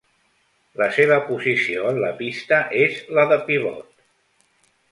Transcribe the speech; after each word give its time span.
La 0.81 0.87
seva 0.95 1.19
posició 1.27 1.85
en 1.91 2.01
la 2.05 2.11
pista 2.23 2.59
és 2.85 2.99
la 3.19 3.27
de 3.35 3.41
pivot. 3.51 3.87